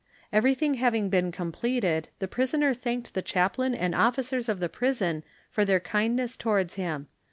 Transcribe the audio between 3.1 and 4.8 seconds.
the chaplain and officers of the